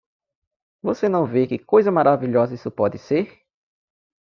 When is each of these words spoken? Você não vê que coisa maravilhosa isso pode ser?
Você 0.81 1.07
não 1.07 1.27
vê 1.27 1.45
que 1.45 1.59
coisa 1.59 1.91
maravilhosa 1.91 2.55
isso 2.55 2.71
pode 2.71 2.97
ser? 2.97 3.39